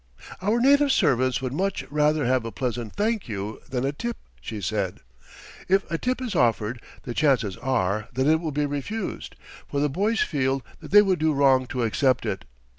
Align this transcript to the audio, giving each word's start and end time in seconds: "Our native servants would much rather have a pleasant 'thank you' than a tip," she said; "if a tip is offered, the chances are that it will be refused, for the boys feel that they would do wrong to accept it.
"Our 0.41 0.59
native 0.59 0.91
servants 0.91 1.43
would 1.43 1.53
much 1.53 1.85
rather 1.91 2.25
have 2.25 2.43
a 2.43 2.51
pleasant 2.51 2.93
'thank 2.93 3.29
you' 3.29 3.61
than 3.69 3.85
a 3.85 3.91
tip," 3.91 4.17
she 4.41 4.59
said; 4.59 5.01
"if 5.69 5.83
a 5.91 5.99
tip 5.99 6.19
is 6.23 6.33
offered, 6.33 6.81
the 7.03 7.13
chances 7.13 7.55
are 7.57 8.07
that 8.13 8.25
it 8.25 8.39
will 8.41 8.49
be 8.51 8.65
refused, 8.65 9.35
for 9.67 9.79
the 9.79 9.89
boys 9.89 10.21
feel 10.21 10.63
that 10.79 10.89
they 10.89 11.03
would 11.03 11.19
do 11.19 11.33
wrong 11.33 11.67
to 11.67 11.83
accept 11.83 12.25
it. 12.25 12.45